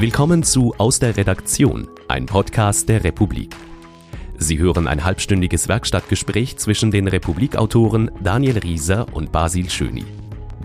[0.00, 3.54] Willkommen zu Aus der Redaktion, ein Podcast der Republik.
[4.38, 10.06] Sie hören ein halbstündiges Werkstattgespräch zwischen den Republikautoren Daniel Rieser und Basil Schöni.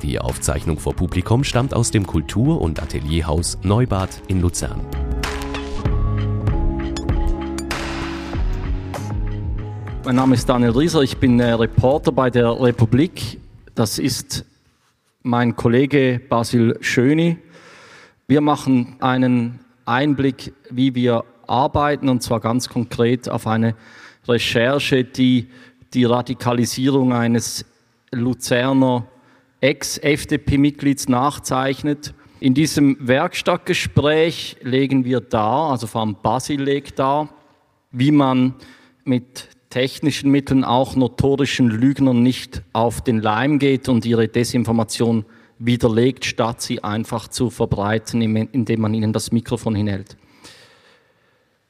[0.02, 4.80] Die Aufzeichnung vor Publikum stammt aus dem Kultur- und Atelierhaus Neubad in Luzern.
[10.06, 13.42] Mein Name ist Daniel Rieser, ich bin äh, Reporter bei der Republik.
[13.76, 14.46] Das ist
[15.24, 17.40] mein Kollege Basil Schöni.
[18.28, 23.76] Wir machen einen Einblick, wie wir arbeiten, und zwar ganz konkret auf eine
[24.28, 25.50] Recherche, die
[25.94, 27.66] die Radikalisierung eines
[28.12, 29.06] Luzerner
[29.62, 32.16] Ex-FDP-Mitglieds nachzeichnet.
[32.40, 37.30] In diesem Werkstattgespräch legen wir dar, also vor allem Basil legt dar,
[37.92, 38.56] wie man
[39.04, 45.26] mit technischen Mitteln auch notorischen Lügnern nicht auf den Leim geht und ihre Desinformation
[45.60, 50.18] widerlegt, statt sie einfach zu verbreiten, indem man ihnen das Mikrofon hinhält.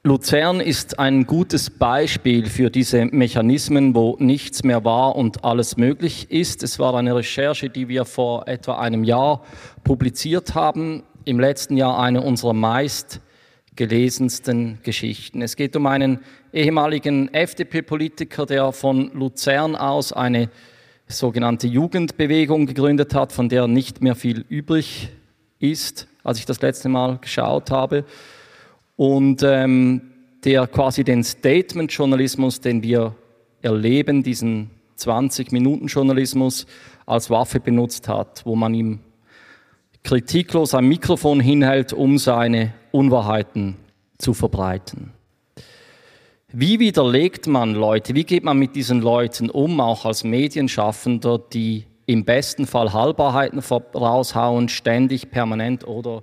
[0.06, 6.30] Luzern ist ein gutes Beispiel für diese Mechanismen, wo nichts mehr war und alles möglich
[6.30, 6.62] ist.
[6.62, 9.42] Es war eine Recherche, die wir vor etwa einem Jahr
[9.82, 11.02] publiziert haben.
[11.24, 13.20] Im letzten Jahr eine unserer meist
[13.74, 15.42] gelesensten Geschichten.
[15.42, 16.20] Es geht um einen
[16.52, 20.50] ehemaligen FDP-Politiker, der von Luzern aus eine
[21.08, 25.10] sogenannte Jugendbewegung gegründet hat, von der nicht mehr viel übrig
[25.58, 28.04] ist, als ich das letzte Mal geschaut habe.
[28.96, 30.02] Und ähm,
[30.44, 33.14] der quasi den Statement-Journalismus, den wir
[33.62, 36.66] erleben, diesen 20-Minuten-Journalismus
[37.04, 39.00] als Waffe benutzt hat, wo man ihm
[40.02, 43.76] kritiklos ein Mikrofon hinhält, um seine Unwahrheiten
[44.18, 45.12] zu verbreiten.
[46.52, 51.86] Wie widerlegt man Leute, wie geht man mit diesen Leuten um, auch als Medienschaffender, die
[52.06, 56.22] im besten Fall Halbwahrheiten raushauen, ständig, permanent oder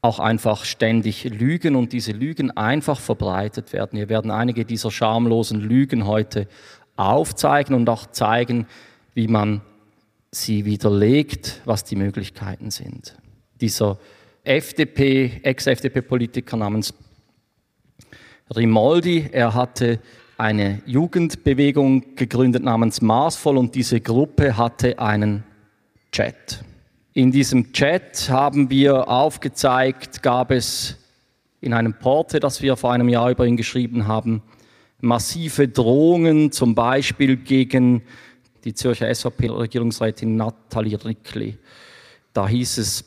[0.00, 3.98] auch einfach ständig lügen und diese Lügen einfach verbreitet werden.
[3.98, 6.48] Wir werden einige dieser schamlosen Lügen heute
[6.96, 8.66] aufzeigen und auch zeigen,
[9.12, 9.60] wie man
[10.30, 13.18] sie widerlegt, was die Möglichkeiten sind.
[13.60, 13.98] Dieser
[14.42, 16.94] FDP, Ex-FDP-Politiker namens
[18.54, 20.00] Rimoldi, er hatte
[20.36, 25.44] eine Jugendbewegung gegründet namens Maßvoll und diese Gruppe hatte einen
[26.10, 26.64] Chat.
[27.12, 30.96] In diesem Chat haben wir aufgezeigt, gab es
[31.60, 34.42] in einem Porte, das wir vor einem Jahr über ihn geschrieben haben,
[35.00, 38.02] massive Drohungen, zum Beispiel gegen
[38.64, 41.58] die Zürcher SVP-Regierungsrätin Nathalie Rickli.
[42.32, 43.04] Da hieß es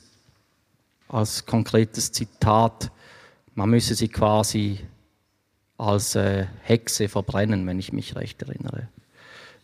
[1.09, 2.91] als konkretes Zitat,
[3.55, 4.79] man müsse sie quasi
[5.77, 8.87] als äh, Hexe verbrennen, wenn ich mich recht erinnere.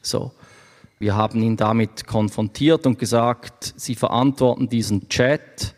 [0.02, 0.32] So.
[1.02, 5.74] Wir haben ihn damit konfrontiert und gesagt, Sie verantworten diesen Chat.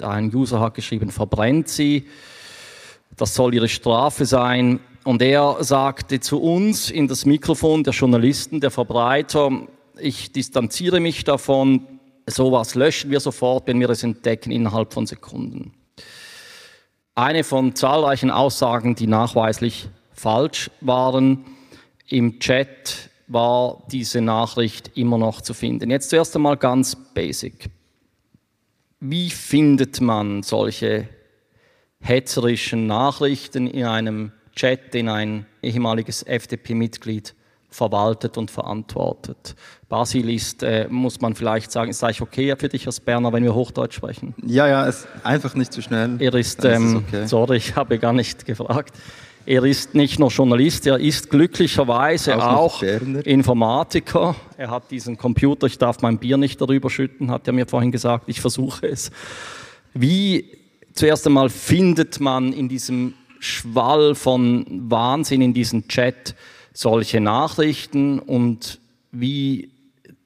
[0.00, 2.08] Ein User hat geschrieben, verbrennt sie.
[3.16, 4.80] Das soll Ihre Strafe sein.
[5.04, 9.68] Und er sagte zu uns in das Mikrofon der Journalisten, der Verbreiter,
[10.00, 11.86] ich distanziere mich davon,
[12.26, 15.75] sowas löschen wir sofort, wenn wir es entdecken, innerhalb von Sekunden.
[17.18, 21.46] Eine von zahlreichen Aussagen, die nachweislich falsch waren.
[22.08, 25.90] Im Chat war diese Nachricht immer noch zu finden.
[25.90, 27.70] Jetzt zuerst einmal ganz basic.
[29.00, 31.08] Wie findet man solche
[32.00, 37.34] hetzerischen Nachrichten in einem Chat, den ein ehemaliges FDP-Mitglied
[37.70, 39.54] verwaltet und verantwortet.
[39.88, 43.44] Basil ist, äh, muss man vielleicht sagen, ist eigentlich okay für dich als Berner, wenn
[43.44, 44.34] wir Hochdeutsch sprechen?
[44.44, 46.16] Ja, ja, ist einfach nicht zu schnell.
[46.20, 47.26] Er ist, ähm, ist okay.
[47.26, 48.94] sorry, ich habe gar nicht gefragt.
[49.44, 54.34] Er ist nicht nur Journalist, er ist glücklicherweise auch, auch Informatiker.
[54.56, 57.92] Er hat diesen Computer, ich darf mein Bier nicht darüber schütten, hat er mir vorhin
[57.92, 59.12] gesagt, ich versuche es.
[59.94, 60.50] Wie
[60.94, 66.34] zuerst einmal findet man in diesem Schwall von Wahnsinn in diesem Chat
[66.76, 69.70] solche Nachrichten und wie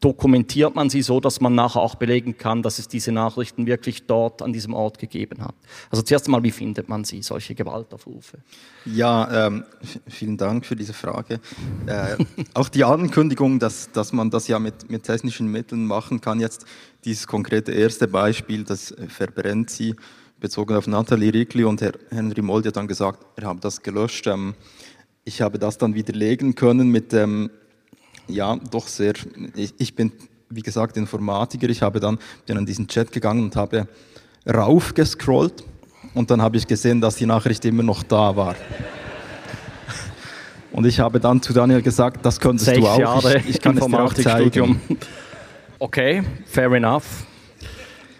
[0.00, 4.06] dokumentiert man sie so, dass man nachher auch belegen kann, dass es diese Nachrichten wirklich
[4.06, 5.54] dort an diesem Ort gegeben hat?
[5.90, 8.38] Also zuerst einmal, wie findet man sie, solche Gewaltaufrufe?
[8.84, 9.64] Ja, ähm,
[10.08, 11.38] vielen Dank für diese Frage.
[11.86, 12.16] Äh,
[12.54, 16.64] auch die Ankündigung, dass, dass man das ja mit, mit technischen Mitteln machen kann, jetzt
[17.04, 19.94] dieses konkrete erste Beispiel, das verbrennt sie,
[20.40, 24.26] bezogen auf Nathalie Rickli und Herr Henry Molde hat dann gesagt, er habe das gelöscht.
[24.26, 24.54] Ähm,
[25.24, 27.50] ich habe das dann widerlegen können mit dem,
[28.26, 29.14] ja, doch sehr,
[29.54, 30.12] ich, ich bin,
[30.48, 31.68] wie gesagt, Informatiker.
[31.68, 33.86] Ich habe dann, bin an diesen Chat gegangen und habe
[34.48, 35.64] rauf gescrollt
[36.14, 38.56] und dann habe ich gesehen, dass die Nachricht immer noch da war.
[40.72, 42.98] Und ich habe dann zu Daniel gesagt, das könntest Sechs du auch.
[42.98, 44.80] Jahre ich, ich kann es dir auch zeigen.
[45.80, 47.26] Okay, fair enough.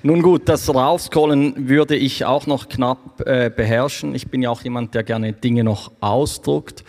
[0.03, 4.15] Nun gut, das Raufscrollen würde ich auch noch knapp äh, beherrschen.
[4.15, 6.85] Ich bin ja auch jemand, der gerne Dinge noch ausdruckt.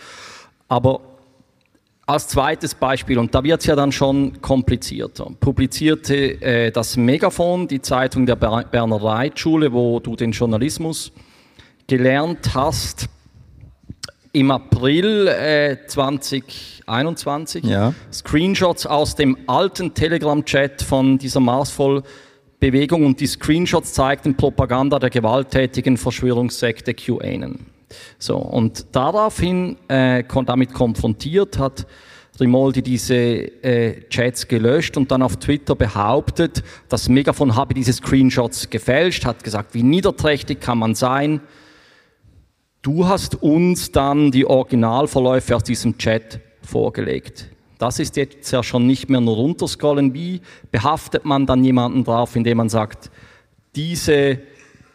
[0.68, 1.00] Aber
[2.06, 7.68] als zweites Beispiel, und da wird es ja dann schon komplizierter, publizierte äh, das Megafon,
[7.68, 11.12] die Zeitung der Berner Reitschule, wo du den Journalismus
[11.86, 13.08] gelernt hast,
[14.32, 17.92] im April äh, 2021 ja.
[18.10, 21.40] Screenshots aus dem alten Telegram-Chat von dieser
[22.62, 27.66] Marsvoll-Bewegung und die Screenshots zeigten Propaganda der gewalttätigen Verschwörungssekte QAnon.
[28.18, 31.86] So, und daraufhin, äh, damit konfrontiert, hat
[32.40, 38.70] Rimoldi diese äh, Chats gelöscht und dann auf Twitter behauptet, das Megafon habe diese Screenshots
[38.70, 41.40] gefälscht, hat gesagt, wie niederträchtig kann man sein.
[42.80, 47.50] Du hast uns dann die Originalverläufe aus diesem Chat vorgelegt.
[47.82, 50.14] Das ist jetzt ja schon nicht mehr nur runterscrollen.
[50.14, 50.40] Wie
[50.70, 53.10] behaftet man dann jemanden drauf, indem man sagt,
[53.74, 54.38] diese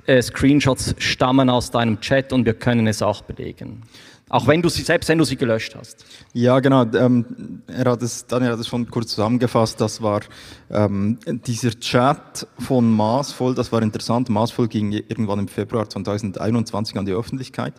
[0.06, 3.84] äh, Screenshots stammen aus deinem Chat und wir können es auch belegen?
[4.30, 6.06] Auch wenn du sie, selbst wenn du sie gelöscht hast.
[6.32, 6.86] Ja, genau.
[6.94, 9.82] Ähm, er hat es, Daniel hat es schon kurz zusammengefasst.
[9.82, 10.22] Das war
[10.70, 13.54] ähm, dieser Chat von Maßvoll.
[13.54, 14.30] Das war interessant.
[14.30, 17.74] Maßvoll ging irgendwann im Februar 2021 an die Öffentlichkeit.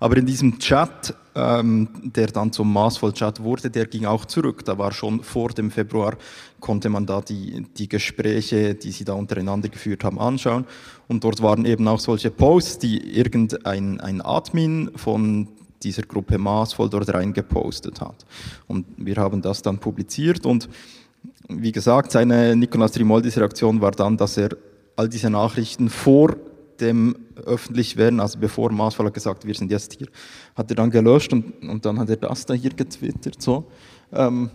[0.00, 4.64] Aber in diesem Chat, ähm, der dann zum Maßvoll-Chat wurde, der ging auch zurück.
[4.64, 6.16] Da war schon vor dem Februar,
[6.60, 10.66] konnte man da die, die Gespräche, die sie da untereinander geführt haben, anschauen.
[11.08, 15.48] Und dort waren eben auch solche Posts, die irgendein ein Admin von
[15.82, 18.24] dieser Gruppe maßvoll dort reingepostet hat.
[18.66, 20.68] Und wir haben das dann publiziert und
[21.48, 24.50] wie gesagt, seine Nikolaus Trimoldis Reaktion war dann, dass er
[24.96, 26.36] all diese Nachrichten vor
[26.80, 30.08] dem öffentlich werden, also bevor hat gesagt, wir sind jetzt hier,
[30.54, 33.64] hat er dann gelöscht und, und dann hat er das da hier getwittert, so.
[34.12, 34.50] Ähm,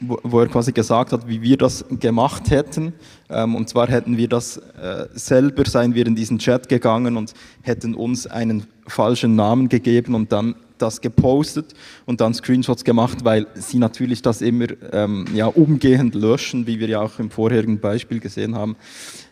[0.00, 2.94] wo, wo, er quasi gesagt hat, wie wir das gemacht hätten.
[3.28, 7.34] Ähm, und zwar hätten wir das äh, selber, seien wir in diesen Chat gegangen und
[7.60, 11.74] hätten uns einen falschen Namen gegeben und dann das gepostet
[12.06, 16.88] und dann Screenshots gemacht, weil sie natürlich das immer ähm, ja, umgehend löschen, wie wir
[16.88, 18.76] ja auch im vorherigen Beispiel gesehen haben.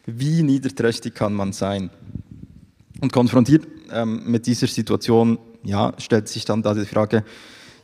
[0.07, 1.91] Wie niederträchtig kann man sein?
[3.01, 7.25] Und konfrontiert ähm, mit dieser Situation, ja, stellt sich dann da die Frage,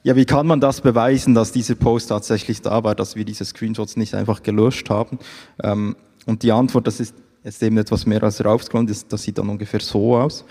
[0.02, 3.44] ja, wie kann man das beweisen, dass dieser Post tatsächlich da war, dass wir diese
[3.44, 5.18] Screenshots nicht einfach gelöscht haben?
[5.62, 5.96] Ähm,
[6.26, 7.14] und die Antwort, das ist
[7.44, 10.44] jetzt eben etwas mehr als raufscrollen, das, das sieht dann ungefähr so aus.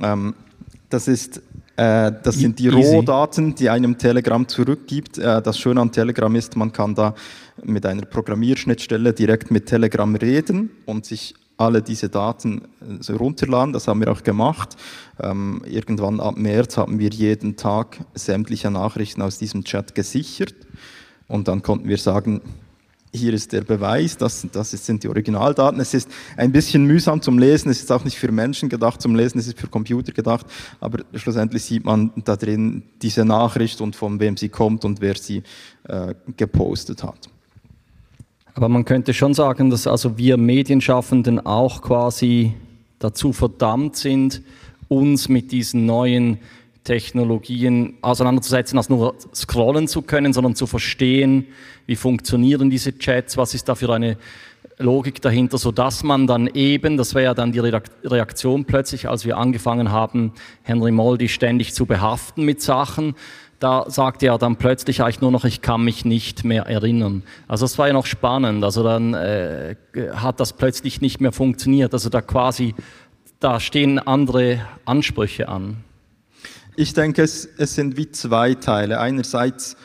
[0.00, 0.34] Ähm,
[0.88, 1.42] das ist
[1.76, 5.18] äh, das sind die Rohdaten, die einem Telegram zurückgibt.
[5.18, 7.14] Äh, das Schöne an Telegram ist, man kann da
[7.62, 12.62] mit einer Programmierschnittstelle direkt mit Telegram reden und sich alle diese Daten
[13.06, 13.72] äh, runterladen.
[13.72, 14.76] Das haben wir auch gemacht.
[15.20, 20.54] Ähm, irgendwann ab März haben wir jeden Tag sämtliche Nachrichten aus diesem Chat gesichert.
[21.28, 22.42] Und dann konnten wir sagen,
[23.12, 25.80] hier ist der Beweis, das, das sind die Originaldaten.
[25.80, 29.14] Es ist ein bisschen mühsam zum Lesen, es ist auch nicht für Menschen gedacht zum
[29.14, 30.46] Lesen, es ist für Computer gedacht,
[30.80, 35.16] aber schlussendlich sieht man da drin diese Nachricht und von wem sie kommt und wer
[35.16, 35.42] sie
[35.84, 37.30] äh, gepostet hat.
[38.56, 42.54] Aber man könnte schon sagen, dass also wir Medienschaffenden auch quasi
[42.98, 44.40] dazu verdammt sind,
[44.88, 46.38] uns mit diesen neuen
[46.82, 51.48] Technologien auseinanderzusetzen, als nur scrollen zu können, sondern zu verstehen,
[51.84, 54.16] wie funktionieren diese Chats, was ist da für eine
[54.78, 59.26] Logik dahinter, so dass man dann eben, das wäre ja dann die Reaktion plötzlich, als
[59.26, 60.32] wir angefangen haben,
[60.62, 63.16] Henry Moldy ständig zu behaften mit Sachen,
[63.58, 67.22] da sagte er dann plötzlich eigentlich nur noch, ich kann mich nicht mehr erinnern.
[67.48, 68.62] Also das war ja noch spannend.
[68.64, 69.76] Also dann äh,
[70.14, 71.92] hat das plötzlich nicht mehr funktioniert.
[71.94, 72.74] Also da quasi,
[73.40, 75.78] da stehen andere Ansprüche an.
[76.76, 79.00] Ich denke, es, es sind wie zwei Teile.
[79.00, 79.76] Einerseits,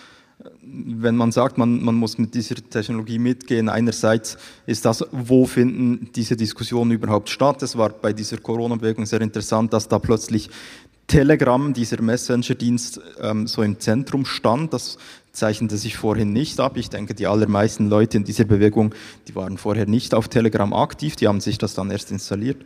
[0.61, 6.09] wenn man sagt, man, man muss mit dieser Technologie mitgehen, einerseits ist das, wo finden
[6.13, 7.63] diese Diskussionen überhaupt statt.
[7.63, 10.49] Es war bei dieser Corona-Bewegung sehr interessant, dass da plötzlich
[11.07, 14.73] Telegram, dieser Messenger-Dienst, ähm, so im Zentrum stand.
[14.73, 14.97] Das
[15.31, 16.77] zeichnete sich vorhin nicht ab.
[16.77, 18.93] Ich denke, die allermeisten Leute in dieser Bewegung,
[19.27, 22.65] die waren vorher nicht auf Telegram aktiv, die haben sich das dann erst installiert.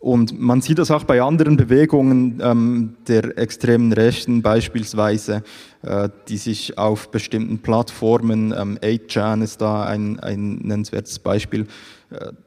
[0.00, 5.42] Und man sieht das auch bei anderen Bewegungen ähm, der extremen Rechten beispielsweise,
[5.82, 11.66] äh, die sich auf bestimmten Plattformen, ähm, 8chan ist da ein, ein nennenswertes Beispiel,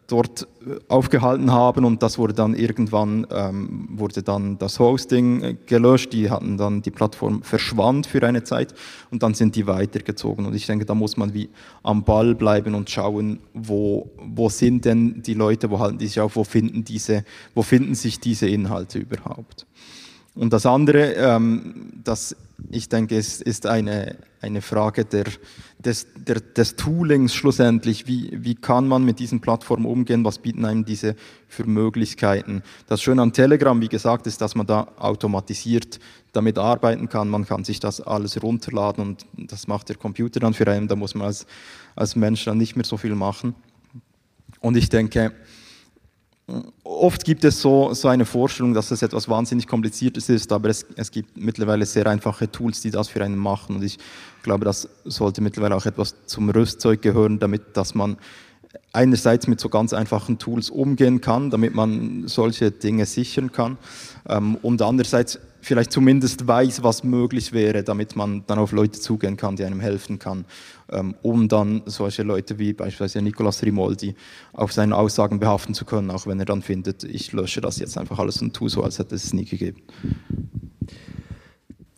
[0.07, 5.55] dort äh, aufgehalten haben und das wurde dann irgendwann ähm, wurde dann das Hosting äh,
[5.67, 8.73] gelöscht, die hatten dann die Plattform verschwand für eine Zeit
[9.11, 11.49] und dann sind die weitergezogen und ich denke, da muss man wie
[11.83, 16.19] am Ball bleiben und schauen, wo, wo sind denn die Leute, wo halten die sich
[16.19, 19.67] auf, wo finden diese, wo finden sich diese Inhalte überhaupt?
[20.33, 22.35] Und das andere, ähm, das
[22.69, 25.25] ich denke, ist, ist eine, eine Frage der,
[25.79, 28.07] des, der, des Toolings schlussendlich.
[28.07, 30.23] Wie, wie kann man mit diesen Plattformen umgehen?
[30.23, 31.15] Was bieten einem diese
[31.47, 32.61] für Möglichkeiten?
[32.87, 35.99] Das Schöne an Telegram, wie gesagt, ist, dass man da automatisiert
[36.33, 37.29] damit arbeiten kann.
[37.29, 40.87] Man kann sich das alles runterladen und das macht der Computer dann für einen.
[40.87, 41.45] Da muss man als,
[41.95, 43.55] als Mensch dann nicht mehr so viel machen.
[44.59, 45.33] Und ich denke,
[46.83, 50.85] oft gibt es so, so eine Vorstellung, dass es etwas wahnsinnig Kompliziertes ist, aber es,
[50.95, 53.75] es gibt mittlerweile sehr einfache Tools, die das für einen machen.
[53.75, 53.97] Und ich
[54.43, 58.17] glaube, das sollte mittlerweile auch etwas zum Rüstzeug gehören, damit dass man
[58.93, 63.77] einerseits mit so ganz einfachen Tools umgehen kann, damit man solche Dinge sichern kann
[64.27, 69.37] ähm, und andererseits vielleicht zumindest weiß, was möglich wäre, damit man dann auf Leute zugehen
[69.37, 70.45] kann, die einem helfen kann,
[70.89, 74.15] ähm, um dann solche Leute wie beispielsweise Nicolas Rimoldi
[74.53, 77.97] auf seinen Aussagen behaften zu können, auch wenn er dann findet, ich lösche das jetzt
[77.97, 79.81] einfach alles und tue so, als hätte es nie gegeben.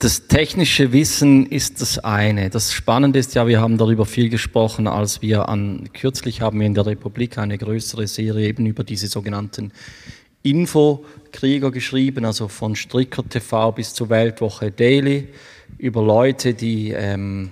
[0.03, 2.49] Das technische Wissen ist das eine.
[2.49, 6.67] Das Spannende ist ja, wir haben darüber viel gesprochen, als wir an, kürzlich haben wir
[6.67, 9.71] in der Republik eine größere Serie eben über diese sogenannten
[10.41, 15.29] Infokrieger geschrieben, also von Stricker TV bis zur Weltwoche Daily,
[15.77, 17.51] über Leute, die ähm,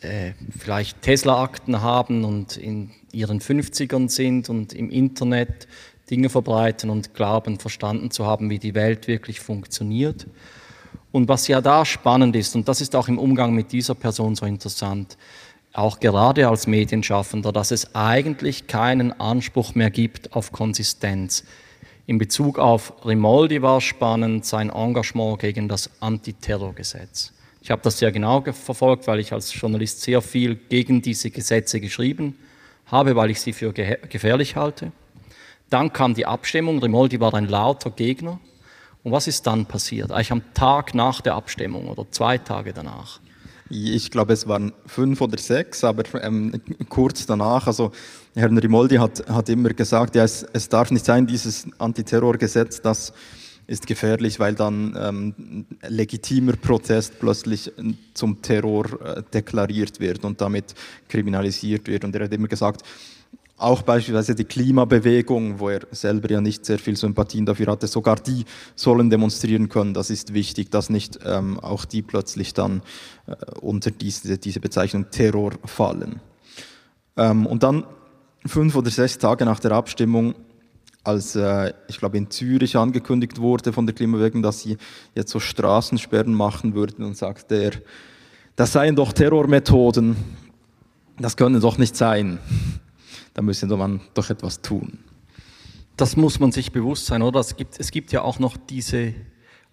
[0.00, 5.66] äh, vielleicht Tesla-Akten haben und in ihren 50ern sind und im Internet
[6.08, 10.28] Dinge verbreiten und glauben, verstanden zu haben, wie die Welt wirklich funktioniert.
[11.10, 14.34] Und was ja da spannend ist, und das ist auch im Umgang mit dieser Person
[14.34, 15.16] so interessant,
[15.72, 21.44] auch gerade als Medienschaffender, dass es eigentlich keinen Anspruch mehr gibt auf Konsistenz.
[22.06, 27.32] In Bezug auf Rimoldi war spannend sein Engagement gegen das Antiterrorgesetz.
[27.60, 31.80] Ich habe das sehr genau verfolgt, weil ich als Journalist sehr viel gegen diese Gesetze
[31.80, 32.36] geschrieben
[32.86, 34.90] habe, weil ich sie für gefährlich halte.
[35.68, 36.78] Dann kam die Abstimmung.
[36.78, 38.40] Rimoldi war ein lauter Gegner.
[39.02, 40.10] Und was ist dann passiert?
[40.10, 43.20] Eigentlich am Tag nach der Abstimmung oder zwei Tage danach.
[43.70, 47.92] Ich glaube, es waren fünf oder sechs, aber ähm, kurz danach, also
[48.34, 53.12] Herr Rimoldi hat, hat immer gesagt, ja, es, es darf nicht sein, dieses Antiterrorgesetz, das
[53.66, 57.70] ist gefährlich, weil dann ähm, legitimer Protest plötzlich
[58.14, 60.74] zum Terror äh, deklariert wird und damit
[61.06, 62.04] kriminalisiert wird.
[62.04, 62.82] Und er hat immer gesagt,
[63.58, 68.16] auch beispielsweise die Klimabewegung, wo er selber ja nicht sehr viel Sympathien dafür hatte, sogar
[68.16, 68.44] die
[68.76, 69.94] sollen demonstrieren können.
[69.94, 72.82] Das ist wichtig, dass nicht ähm, auch die plötzlich dann
[73.26, 76.20] äh, unter diese, diese Bezeichnung Terror fallen.
[77.16, 77.84] Ähm, und dann
[78.46, 80.36] fünf oder sechs Tage nach der Abstimmung,
[81.02, 84.76] als äh, ich glaube in Zürich angekündigt wurde von der Klimabewegung, dass sie
[85.16, 87.72] jetzt so Straßensperren machen würden, und sagte er,
[88.54, 90.16] das seien doch Terrormethoden,
[91.18, 92.38] das können doch nicht sein
[93.34, 94.98] da müsste man doch etwas tun.
[95.96, 97.40] Das muss man sich bewusst sein, oder?
[97.40, 99.14] Es gibt, es gibt ja auch noch diese,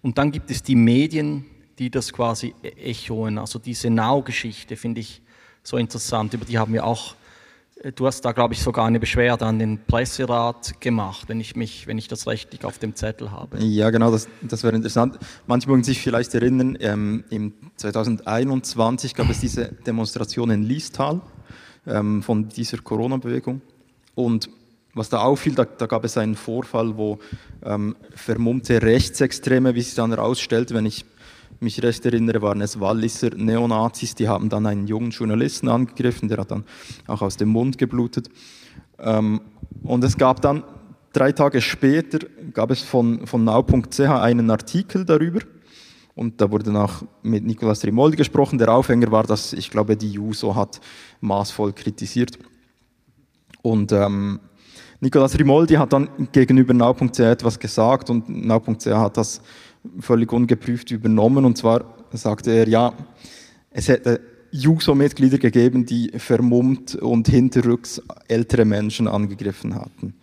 [0.02, 1.44] und dann gibt es die Medien,
[1.78, 3.38] die das quasi e-, echoen.
[3.38, 5.22] Also diese Now-Geschichte finde ich
[5.62, 7.14] so interessant, über die haben wir auch,
[7.82, 11.56] äh, du hast da glaube ich sogar eine Beschwerde an den Presserat gemacht, wenn ich
[11.56, 13.62] mich, wenn ich das rechtlich auf dem Zettel habe.
[13.62, 15.18] Ja, genau, das, das wäre interessant.
[15.46, 21.20] Manche mögen sich vielleicht erinnern, ähm, im 2021 gab es diese Demonstration in Liestal
[21.86, 23.60] ähm, von dieser Corona-Bewegung.
[24.14, 24.50] Und
[24.94, 27.18] was da auffiel, da, da, gab es einen Vorfall, wo
[27.62, 31.04] ähm, vermummte Rechtsextreme, wie sich dann herausstellte, wenn ich
[31.60, 36.38] mich recht erinnere, waren es Walliser Neonazis, die haben dann einen jungen Journalisten angegriffen, der
[36.38, 36.64] hat dann
[37.06, 38.28] auch aus dem Mund geblutet.
[38.98, 39.40] Ähm,
[39.82, 40.64] und es gab dann,
[41.12, 42.18] drei Tage später,
[42.52, 45.40] gab es von, von now.ch einen Artikel darüber,
[46.16, 48.58] und da wurde auch mit Nicolas Rimoldi gesprochen.
[48.58, 50.80] Der Aufhänger war, dass ich glaube, die JUSO hat
[51.20, 52.38] maßvoll kritisiert.
[53.60, 54.40] Und ähm,
[55.00, 59.42] Nicolas Rimoldi hat dann gegenüber now.ch etwas gesagt und now.ch hat das
[60.00, 61.44] völlig ungeprüft übernommen.
[61.44, 62.94] Und zwar sagte er, ja,
[63.70, 70.14] es hätte JUSO-Mitglieder gegeben, die vermummt und hinterrücks ältere Menschen angegriffen hatten.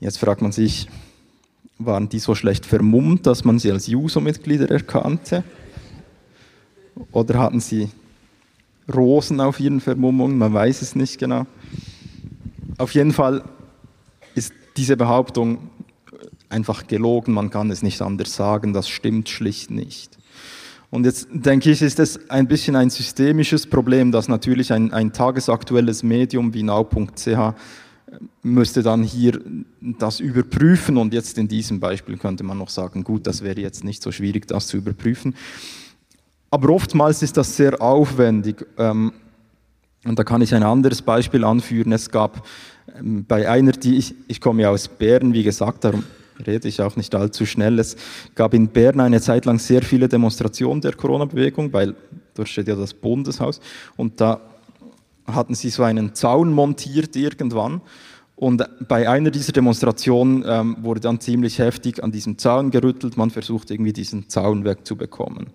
[0.00, 0.88] Jetzt fragt man sich,
[1.86, 5.44] waren die so schlecht vermummt, dass man sie als JUSO-Mitglieder erkannte?
[7.12, 7.90] Oder hatten sie
[8.92, 10.38] Rosen auf ihren Vermummungen?
[10.38, 11.46] Man weiß es nicht genau.
[12.78, 13.44] Auf jeden Fall
[14.34, 15.70] ist diese Behauptung
[16.48, 20.18] einfach gelogen, man kann es nicht anders sagen, das stimmt schlicht nicht.
[20.90, 25.12] Und jetzt denke ich, ist es ein bisschen ein systemisches Problem, dass natürlich ein, ein
[25.12, 27.54] tagesaktuelles Medium wie now.ch
[28.42, 29.40] müsste dann hier
[29.80, 33.84] das überprüfen und jetzt in diesem Beispiel könnte man noch sagen, gut, das wäre jetzt
[33.84, 35.34] nicht so schwierig, das zu überprüfen.
[36.50, 39.12] Aber oftmals ist das sehr aufwendig ähm,
[40.04, 41.92] und da kann ich ein anderes Beispiel anführen.
[41.92, 42.46] Es gab
[42.96, 46.04] ähm, bei einer, die ich, ich komme ja aus Bern, wie gesagt, darum
[46.46, 47.78] rede ich auch nicht allzu schnell.
[47.78, 47.96] Es
[48.34, 51.94] gab in Bern eine Zeit lang sehr viele Demonstrationen der Corona-Bewegung, weil
[52.34, 53.60] dort steht ja das Bundeshaus.
[53.96, 54.40] Und da
[55.26, 57.80] hatten sie so einen Zaun montiert irgendwann.
[58.36, 63.16] Und bei einer dieser Demonstrationen ähm, wurde dann ziemlich heftig an diesem Zaun gerüttelt.
[63.16, 65.46] Man versucht irgendwie diesen Zaun wegzubekommen.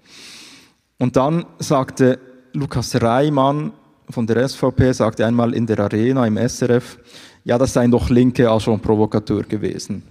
[0.98, 2.20] Und dann sagte
[2.54, 3.74] Lukas Reimann
[4.10, 6.98] von der SVP, sagte einmal in der Arena im SRF,
[7.44, 10.04] ja, das seien doch linke Agent Provokateur gewesen.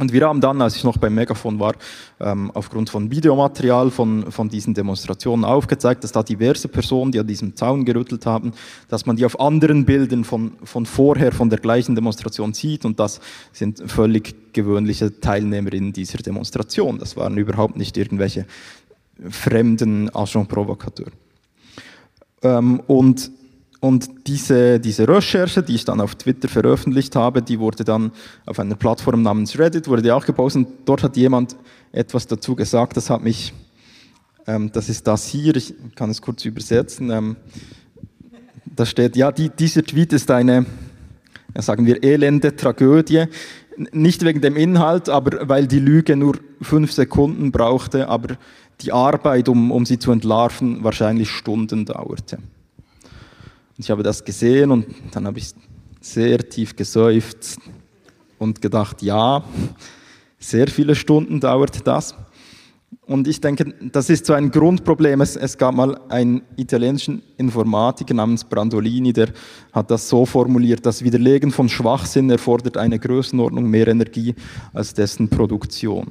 [0.00, 1.74] Und wir haben dann, als ich noch beim Megafon war,
[2.20, 7.26] ähm, aufgrund von Videomaterial von, von diesen Demonstrationen aufgezeigt, dass da diverse Personen, die an
[7.26, 8.52] diesem Zaun gerüttelt haben,
[8.88, 12.98] dass man die auf anderen Bildern von, von vorher, von der gleichen Demonstration sieht und
[12.98, 13.20] das
[13.52, 16.98] sind völlig gewöhnliche Teilnehmerinnen dieser Demonstration.
[16.98, 18.46] Das waren überhaupt nicht irgendwelche
[19.28, 21.08] fremden Agent Provocateur.
[22.42, 23.30] Ähm, und
[23.80, 28.12] und diese, diese Recherche, die ich dann auf Twitter veröffentlicht habe, die wurde dann
[28.44, 30.66] auf einer Plattform namens Reddit, wurde auch gepostet.
[30.66, 31.56] Und dort hat jemand
[31.90, 33.54] etwas dazu gesagt, das hat mich,
[34.46, 37.10] ähm, das ist das hier, ich kann es kurz übersetzen.
[37.10, 37.36] Ähm,
[38.76, 40.66] da steht, ja, die, dieser Tweet ist eine,
[41.56, 43.24] sagen wir, elende Tragödie.
[43.92, 48.36] Nicht wegen dem Inhalt, aber weil die Lüge nur fünf Sekunden brauchte, aber
[48.82, 52.38] die Arbeit, um, um sie zu entlarven, wahrscheinlich Stunden dauerte.
[53.80, 55.54] Ich habe das gesehen und dann habe ich
[56.02, 57.58] sehr tief geseufzt
[58.38, 59.42] und gedacht, ja,
[60.38, 62.14] sehr viele Stunden dauert das.
[63.06, 65.22] Und ich denke, das ist so ein Grundproblem.
[65.22, 69.30] Es, es, gab mal einen italienischen Informatiker namens Brandolini, der
[69.72, 74.34] hat das so formuliert, das Widerlegen von Schwachsinn erfordert eine Größenordnung mehr Energie
[74.74, 76.08] als dessen Produktion.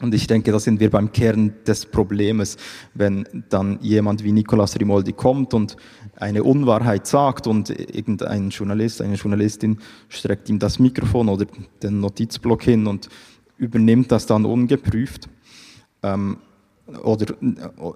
[0.00, 2.56] Und ich denke, da sind wir beim Kern des Problems,
[2.94, 5.76] wenn dann jemand wie Nicolas Rimoldi kommt und
[6.16, 11.46] eine Unwahrheit sagt und irgendein Journalist, eine Journalistin streckt ihm das Mikrofon oder
[11.82, 13.08] den Notizblock hin und
[13.56, 15.28] übernimmt das dann ungeprüft.
[16.02, 16.38] Ähm,
[17.02, 17.34] oder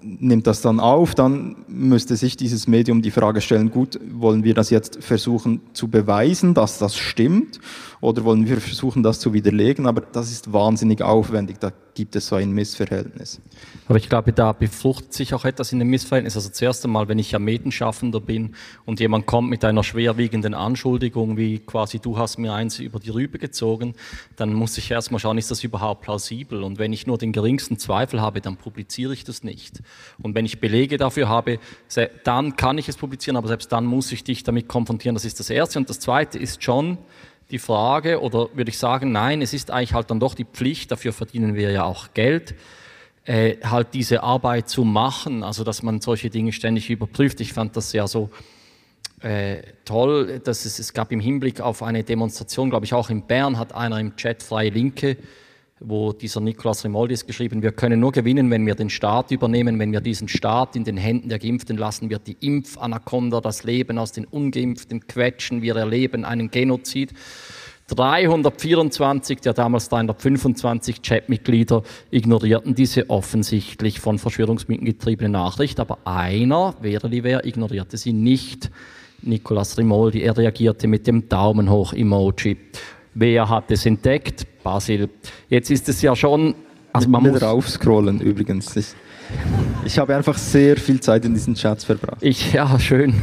[0.01, 4.55] nimmt das dann auf, dann müsste sich dieses Medium die Frage stellen, gut, wollen wir
[4.55, 7.59] das jetzt versuchen zu beweisen, dass das stimmt,
[8.01, 12.27] oder wollen wir versuchen, das zu widerlegen, aber das ist wahnsinnig aufwendig, da gibt es
[12.27, 13.41] so ein Missverhältnis.
[13.89, 16.37] Aber ich glaube, da befruchtet sich auch etwas in dem Missverhältnis.
[16.37, 21.35] Also zuerst einmal, wenn ich ja Medenschaffender bin und jemand kommt mit einer schwerwiegenden Anschuldigung,
[21.35, 23.95] wie quasi du hast mir eins über die Rübe gezogen,
[24.37, 26.63] dann muss ich erstmal schauen, ist das überhaupt plausibel?
[26.63, 29.81] Und wenn ich nur den geringsten Zweifel habe, dann publiziere ich das nicht.
[30.21, 31.59] Und wenn ich Belege dafür habe,
[32.23, 35.15] dann kann ich es publizieren, aber selbst dann muss ich dich damit konfrontieren.
[35.15, 35.79] Das ist das Erste.
[35.79, 36.97] Und das Zweite ist schon,
[37.51, 40.91] die Frage, oder würde ich sagen, nein, es ist eigentlich halt dann doch die Pflicht,
[40.91, 42.55] dafür verdienen wir ja auch Geld,
[43.25, 47.41] äh, halt diese Arbeit zu machen, also dass man solche Dinge ständig überprüft.
[47.41, 48.29] Ich fand das ja so
[49.21, 53.23] äh, toll, dass es, es gab im Hinblick auf eine Demonstration, glaube ich auch in
[53.23, 55.17] Bern, hat einer im Chat Freie Linke
[55.79, 59.91] wo dieser Nikolaus Rimoldis geschrieben, wir können nur gewinnen, wenn wir den Staat übernehmen, wenn
[59.91, 64.11] wir diesen Staat in den Händen der Geimpften lassen, wird die Impfanakonda das Leben aus
[64.11, 67.13] den Ungeimpften quetschen, wir erleben einen Genozid.
[67.87, 77.45] 324 der damals 325 Chatmitglieder ignorierten diese offensichtlich von Verschwörungsmythen getriebene Nachricht, aber einer, Veriliver,
[77.45, 78.69] ignorierte sie nicht.
[79.21, 82.57] Nicolas Rimoldi, er reagierte mit dem Daumen hoch Emoji.
[83.13, 84.45] Wer hat es entdeckt?
[84.63, 85.09] Basil.
[85.49, 86.55] Jetzt ist es ja schon.
[86.93, 88.75] Also man muss raufscrollen übrigens.
[88.75, 88.87] Ich,
[89.85, 92.17] ich habe einfach sehr viel Zeit in diesen Chats verbracht.
[92.21, 93.21] Ich, ja, schön.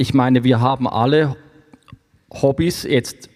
[0.00, 1.36] Ich meine, wir haben alle
[2.30, 2.84] Hobbys.
[2.84, 3.28] Jetzt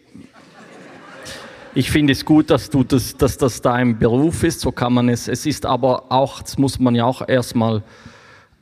[1.75, 5.09] ich finde es gut, dass, du das, dass das dein Beruf ist, so kann man
[5.09, 5.27] es.
[5.27, 7.83] Es ist aber auch, das muss man ja auch erstmal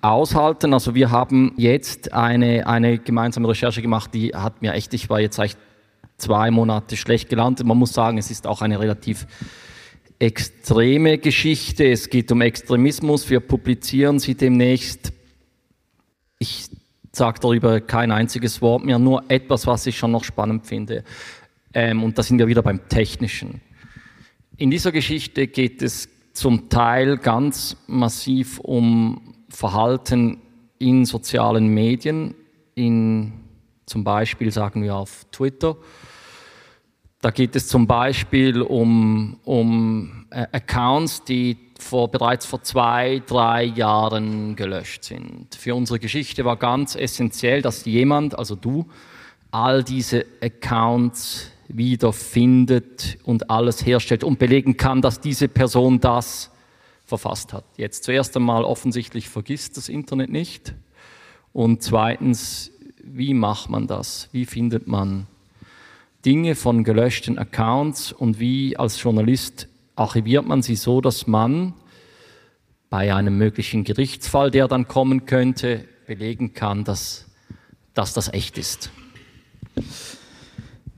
[0.00, 0.72] aushalten.
[0.72, 5.20] Also wir haben jetzt eine, eine gemeinsame Recherche gemacht, die hat mir echt, ich war
[5.20, 5.58] jetzt echt
[6.20, 7.66] zwei Monate schlecht gelandet.
[7.66, 9.26] Man muss sagen, es ist auch eine relativ
[10.18, 11.90] extreme Geschichte.
[11.90, 13.28] Es geht um Extremismus.
[13.30, 15.12] Wir publizieren sie demnächst.
[16.38, 16.68] Ich
[17.12, 21.04] sage darüber kein einziges Wort mehr, nur etwas, was ich schon noch spannend finde.
[21.74, 23.60] Ähm, und da sind wir wieder beim Technischen.
[24.56, 30.38] In dieser Geschichte geht es zum Teil ganz massiv um Verhalten
[30.78, 32.34] in sozialen Medien,
[32.74, 33.32] in
[33.86, 35.76] zum Beispiel sagen wir auf Twitter
[37.20, 43.64] da geht es zum Beispiel um, um äh, Accounts, die vor, bereits vor zwei, drei
[43.64, 45.54] Jahren gelöscht sind.
[45.54, 48.86] Für unsere Geschichte war ganz essentiell, dass jemand, also du,
[49.50, 56.50] all diese Accounts wiederfindet und alles herstellt und belegen kann, dass diese Person das
[57.04, 57.64] verfasst hat.
[57.76, 60.74] Jetzt zuerst einmal offensichtlich vergisst das Internet nicht.
[61.52, 62.70] Und zweitens,
[63.02, 64.28] wie macht man das?
[64.32, 65.26] Wie findet man
[66.24, 71.74] Dinge von gelöschten Accounts und wie als Journalist archiviert man sie so, dass man
[72.90, 77.26] bei einem möglichen Gerichtsfall, der dann kommen könnte, belegen kann, dass,
[77.94, 78.90] dass das echt ist.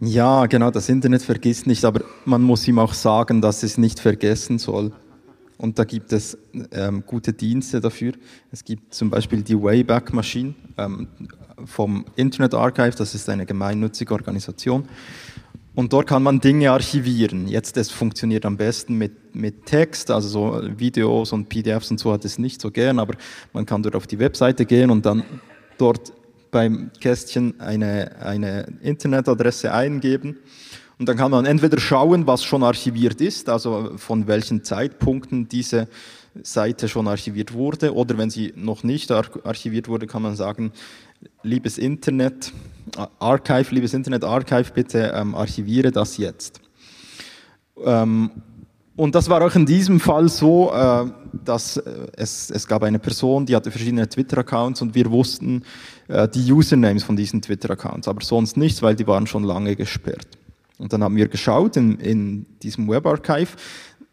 [0.00, 4.00] Ja, genau, das Internet vergisst nicht, aber man muss ihm auch sagen, dass es nicht
[4.00, 4.92] vergessen soll.
[5.62, 6.36] Und da gibt es
[6.72, 8.14] ähm, gute Dienste dafür.
[8.50, 11.06] Es gibt zum Beispiel die Wayback Machine ähm,
[11.66, 14.88] vom Internet Archive, das ist eine gemeinnützige Organisation.
[15.76, 17.46] Und dort kann man Dinge archivieren.
[17.46, 22.12] Jetzt, es funktioniert am besten mit, mit Text, also so Videos und PDFs und so
[22.12, 23.14] hat es nicht so gern, aber
[23.52, 25.22] man kann dort auf die Webseite gehen und dann
[25.78, 26.12] dort
[26.50, 30.38] beim Kästchen eine, eine Internetadresse eingeben.
[31.02, 35.88] Und dann kann man entweder schauen, was schon archiviert ist, also von welchen Zeitpunkten diese
[36.44, 40.70] Seite schon archiviert wurde, oder wenn sie noch nicht archiviert wurde, kann man sagen,
[41.42, 42.52] liebes Internet,
[43.18, 46.60] Archive, liebes Internet Archive, bitte ähm, archiviere das jetzt.
[47.84, 48.30] Ähm,
[48.94, 51.06] und das war auch in diesem Fall so, äh,
[51.44, 55.64] dass äh, es, es gab eine Person, die hatte verschiedene Twitter-Accounts und wir wussten
[56.06, 60.38] äh, die Usernames von diesen Twitter-Accounts, aber sonst nichts, weil die waren schon lange gesperrt.
[60.82, 63.56] Und dann haben wir geschaut in, in diesem Webarchive,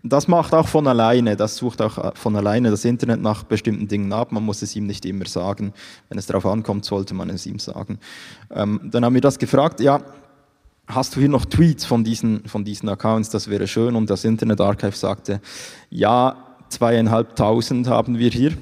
[0.03, 3.87] das macht auch von alleine, das sucht auch äh, von alleine das Internet nach bestimmten
[3.87, 4.31] Dingen ab.
[4.31, 5.73] Man muss es ihm nicht immer sagen.
[6.09, 7.97] Wenn es darauf ankommt, sollte man es ihm sagen.
[8.51, 9.99] Ähm, dann haben wir das gefragt, ja,
[10.87, 13.29] hast du hier noch Tweets von diesen, von diesen Accounts?
[13.29, 13.95] Das wäre schön.
[13.95, 15.41] Und das Internet Archive sagte,
[15.89, 16.37] ja,
[16.69, 18.53] zweieinhalbtausend haben wir hier.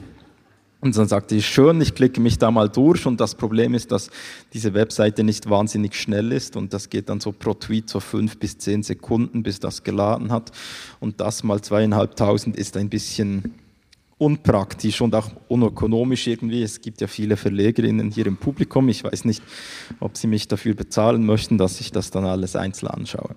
[0.88, 3.91] Und dann sagte ich, schön, ich klicke mich da mal durch und das Problem ist,
[3.91, 4.10] dass
[4.54, 8.39] diese Webseite nicht wahnsinnig schnell ist und das geht dann so pro Tweet so fünf
[8.39, 10.54] bis zehn Sekunden, bis das geladen hat
[11.02, 13.56] und das mal zweieinhalbtausend ist ein bisschen
[14.17, 16.63] unpraktisch und auch unökonomisch irgendwie.
[16.63, 18.88] Es gibt ja viele Verlegerinnen hier im Publikum.
[18.88, 19.43] Ich weiß nicht,
[20.00, 23.36] ob sie mich dafür bezahlen möchten, dass ich das dann alles einzeln anschaue.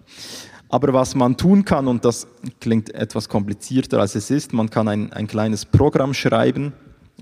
[0.68, 2.28] Aber was man tun kann, und das
[2.60, 6.72] klingt etwas komplizierter als es ist, man kann ein, ein kleines Programm schreiben,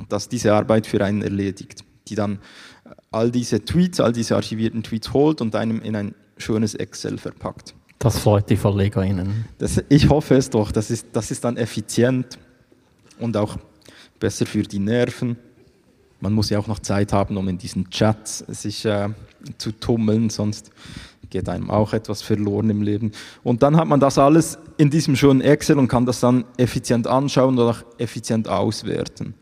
[0.09, 2.39] das diese Arbeit für einen erledigt, die dann
[3.11, 7.75] all diese Tweets, all diese archivierten Tweets holt und einem in ein schönes Excel verpackt.
[7.99, 9.47] Das freut die VerlegerInnen.
[9.59, 10.71] Das, ich hoffe es doch.
[10.71, 12.39] Das ist, das ist dann effizient
[13.19, 13.57] und auch
[14.21, 15.37] besser für die Nerven.
[16.21, 19.09] Man muss ja auch noch Zeit haben, um in diesen Chats sich äh,
[19.59, 20.71] zu tummeln, sonst
[21.31, 23.13] geht einem auch etwas verloren im Leben.
[23.43, 27.07] Und dann hat man das alles in diesem schönen Excel und kann das dann effizient
[27.07, 29.35] anschauen oder auch effizient auswerten.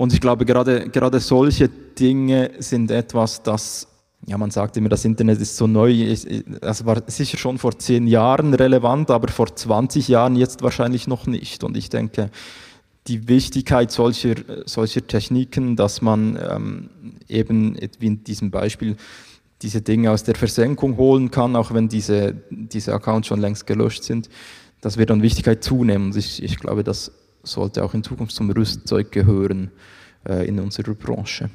[0.00, 3.86] Und ich glaube, gerade, gerade solche Dinge sind etwas, das,
[4.26, 6.16] ja, man sagt immer, das Internet ist so neu.
[6.62, 11.26] Das war sicher schon vor zehn Jahren relevant, aber vor 20 Jahren jetzt wahrscheinlich noch
[11.26, 11.64] nicht.
[11.64, 12.30] Und ich denke,
[13.08, 16.88] die Wichtigkeit solcher, solcher Techniken, dass man ähm,
[17.28, 18.96] eben, wie in diesem Beispiel,
[19.60, 24.04] diese Dinge aus der Versenkung holen kann, auch wenn diese, diese Accounts schon längst gelöscht
[24.04, 24.30] sind,
[24.80, 26.06] das wird an Wichtigkeit zunehmen.
[26.06, 29.70] Und ich, ich glaube, das sollte auch in Zukunft zum Rüstzeug gehören
[30.28, 31.50] äh, in unserer Branche.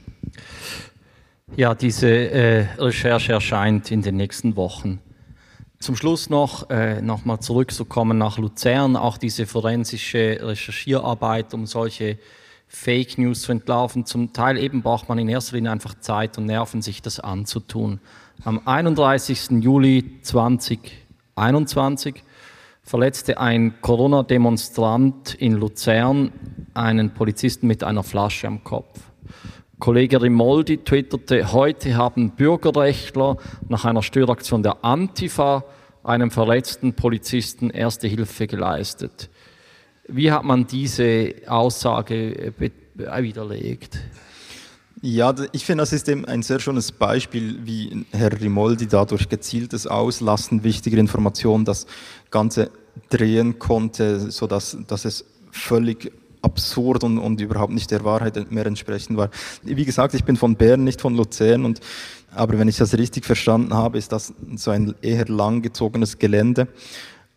[1.55, 4.99] Ja, diese äh, Recherche erscheint in den nächsten Wochen.
[5.79, 12.17] Zum Schluss noch äh, nochmal zurückzukommen nach Luzern, auch diese forensische Recherchierarbeit, um solche
[12.67, 14.05] Fake News zu entlarven.
[14.05, 17.99] Zum Teil eben braucht man in erster Linie einfach Zeit und Nerven, sich das anzutun.
[18.43, 19.61] Am 31.
[19.61, 22.23] Juli 2021
[22.85, 26.31] verletzte ein Corona-Demonstrant in Luzern
[26.75, 28.99] einen Polizisten mit einer Flasche am Kopf.
[29.79, 35.65] Kollege Rimoldi twitterte, heute haben Bürgerrechtler nach einer Störaktion der Antifa
[36.03, 39.29] einem verletzten Polizisten erste Hilfe geleistet.
[40.07, 42.53] Wie hat man diese Aussage
[42.95, 43.99] widerlegt?
[45.07, 49.85] Ja, ich finde, das ist eben ein sehr schönes Beispiel, wie Herr Rimoldi dadurch gezieltes
[49.85, 51.85] Auslassen wichtiger Informationen das
[52.31, 52.71] Ganze
[53.11, 59.15] drehen konnte, sodass dass es völlig absurd und, und überhaupt nicht der Wahrheit mehr entsprechend
[59.15, 59.29] war.
[59.61, 61.81] Wie gesagt, ich bin von Bern, nicht von Luzern, und,
[62.31, 66.67] aber wenn ich das richtig verstanden habe, ist das so ein eher langgezogenes Gelände.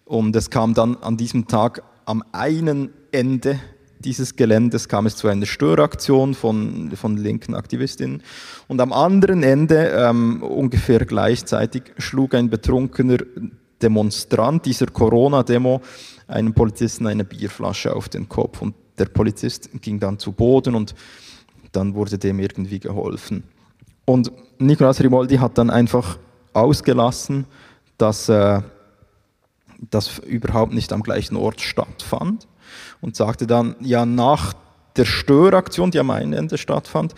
[0.06, 3.60] Und es kam dann an diesem Tag am einen Ende
[4.04, 8.22] dieses Geländes kam es zu einer Störaktion von, von linken Aktivistinnen.
[8.68, 13.18] Und am anderen Ende, ähm, ungefähr gleichzeitig, schlug ein betrunkener
[13.82, 15.80] Demonstrant dieser Corona-Demo
[16.26, 18.60] einem Polizisten eine Bierflasche auf den Kopf.
[18.62, 20.94] Und der Polizist ging dann zu Boden und
[21.72, 23.44] dann wurde dem irgendwie geholfen.
[24.04, 26.18] Und Nicolas Rimoldi hat dann einfach
[26.52, 27.46] ausgelassen,
[27.98, 28.62] dass äh,
[29.90, 32.48] das überhaupt nicht am gleichen Ort stattfand
[33.00, 34.54] und sagte dann, ja, nach
[34.96, 37.14] der Störaktion, die am einen Ende stattfand,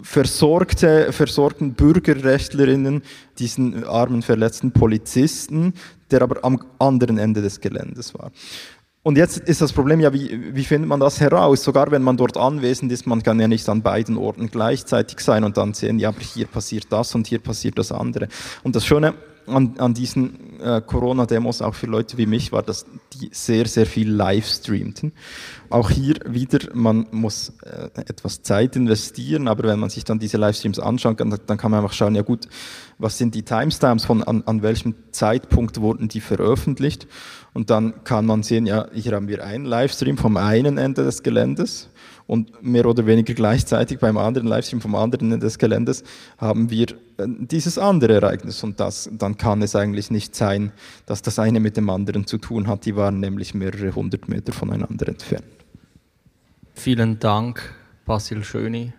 [0.00, 3.02] versorgte, versorgten Bürgerrechtlerinnen
[3.38, 5.74] diesen armen, verletzten Polizisten,
[6.10, 8.32] der aber am anderen Ende des Geländes war.
[9.04, 11.64] Und jetzt ist das Problem ja, wie, wie findet man das heraus?
[11.64, 15.42] Sogar wenn man dort anwesend ist, man kann ja nicht an beiden Orten gleichzeitig sein
[15.42, 18.28] und dann sehen, ja, aber hier passiert das und hier passiert das andere.
[18.62, 19.14] Und das Schöne
[19.46, 23.86] an, an diesen äh, Corona-Demos, auch für Leute wie mich, war, dass die sehr, sehr
[23.86, 25.12] viel live streamten.
[25.70, 30.36] Auch hier wieder, man muss äh, etwas Zeit investieren, aber wenn man sich dann diese
[30.36, 32.48] Livestreams anschaut, dann, dann kann man einfach schauen, ja gut,
[32.98, 37.06] was sind die Timestamps, von an, an welchem Zeitpunkt wurden die veröffentlicht
[37.52, 41.22] und dann kann man sehen, ja, hier haben wir einen Livestream vom einen Ende des
[41.22, 41.88] Geländes
[42.32, 46.02] und mehr oder weniger gleichzeitig beim anderen Livestream vom anderen Ende des Geländes
[46.38, 46.86] haben wir
[47.18, 48.64] äh, dieses andere Ereignis.
[48.64, 50.72] Und das, dann kann es eigentlich nicht sein,
[51.04, 52.86] dass das eine mit dem anderen zu tun hat.
[52.86, 55.44] Die waren nämlich mehrere hundert Meter voneinander entfernt.
[56.72, 57.74] Vielen Dank,
[58.06, 58.94] Basil Schöni.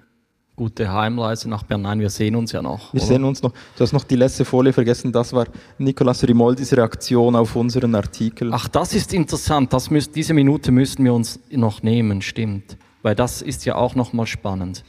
[0.56, 1.82] Gute Heimreise nach Bern.
[1.82, 2.94] Nein, wir sehen uns ja noch.
[2.94, 3.08] Wir oder?
[3.08, 3.52] sehen uns noch.
[3.76, 5.12] Du hast noch die letzte Folie vergessen.
[5.12, 5.48] Das war
[5.80, 8.52] Nicolas Rimoldis Reaktion auf unseren Artikel.
[8.54, 9.74] Ach, das ist interessant.
[9.74, 13.94] Das müsst, diese Minute müssten wir uns noch nehmen, stimmt weil das ist ja auch
[13.94, 14.84] nochmal spannend.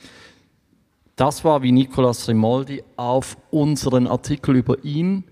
[1.16, 5.24] Das war, wie Nicolas Rimoldi auf unseren Artikel über ihn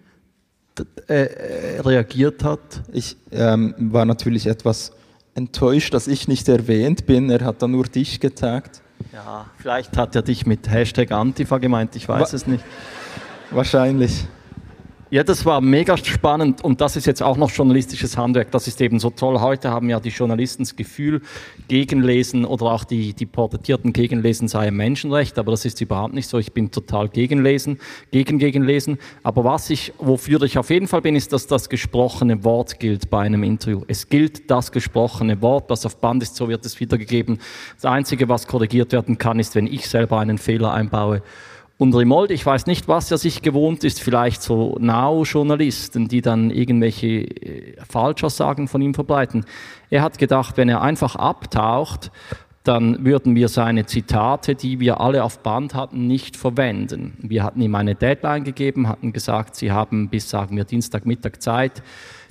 [1.09, 2.83] äh, äh, reagiert hat.
[2.93, 4.93] Ich ähm, war natürlich etwas
[5.35, 7.31] enttäuscht, dass ich nicht erwähnt bin.
[7.31, 8.83] Er hat dann nur dich getaggt.
[9.13, 12.65] Ja, vielleicht hat er dich mit Hashtag Antifa gemeint, ich weiß Wa es nicht.
[13.51, 14.27] Wahrscheinlich.
[15.13, 18.51] Ja, das war mega spannend und das ist jetzt auch noch journalistisches Handwerk.
[18.51, 19.43] Das ist eben so toll.
[19.43, 21.21] Heute haben ja die Journalisten das Gefühl,
[21.69, 26.31] Gegenlesen oder auch die, die Porträtierten Gegenlesen sei ein Menschenrecht, aber das ist überhaupt nicht
[26.31, 26.39] so.
[26.39, 27.79] Ich bin total Gegenlesen,
[28.11, 28.97] gegen Gegenlesen.
[29.23, 33.11] Aber was ich, wofür ich auf jeden Fall bin, ist, dass das gesprochene Wort gilt
[33.11, 33.83] bei einem Interview.
[33.89, 37.39] Es gilt das gesprochene Wort, was auf Band ist, so wird es wiedergegeben.
[37.75, 41.21] Das Einzige, was korrigiert werden kann, ist, wenn ich selber einen Fehler einbaue.
[41.79, 46.51] Und Rimold, ich weiß nicht, was er sich gewohnt ist, vielleicht so Now-Journalisten, die dann
[46.51, 49.45] irgendwelche äh, Falschaussagen von ihm verbreiten.
[49.91, 52.13] Er hat gedacht, wenn er einfach abtaucht,
[52.65, 57.17] dann würden wir seine Zitate, die wir alle auf Band hatten, nicht verwenden.
[57.21, 61.83] Wir hatten ihm eine Deadline gegeben, hatten gesagt, Sie haben bis, sagen wir, Dienstagmittag Zeit,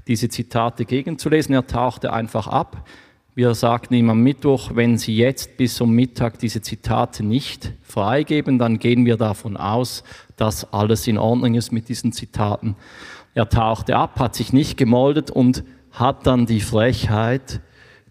[0.08, 1.54] diese Zitate gegenzulesen.
[1.54, 2.88] Er tauchte einfach ab.
[3.34, 8.60] Wir sagten ihm am Mittwoch, wenn Sie jetzt bis zum Mittag diese Zitate nicht freigeben,
[8.60, 10.04] dann gehen wir davon aus,
[10.36, 12.76] dass alles in Ordnung ist mit diesen Zitaten.
[13.34, 17.62] Er tauchte ab, hat sich nicht gemoldet und hat dann die Frechheit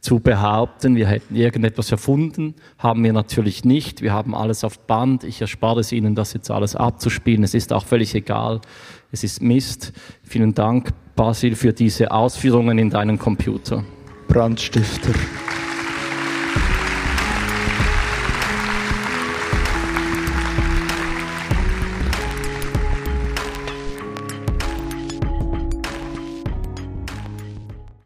[0.00, 4.00] zu behaupten, wir hätten irgendetwas erfunden, haben wir natürlich nicht.
[4.00, 5.24] Wir haben alles auf Band.
[5.24, 7.44] Ich erspare es Ihnen, das jetzt alles abzuspielen.
[7.44, 8.62] Es ist auch völlig egal.
[9.12, 9.92] Es ist Mist.
[10.22, 13.84] Vielen Dank, Basil, für diese Ausführungen in deinen Computer.
[14.30, 15.12] Brandstifter.